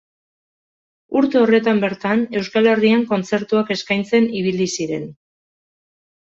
[1.21, 5.09] Urte horretan bertan, Euskal Herrian kontzertuak eskaintzen ibili ziren.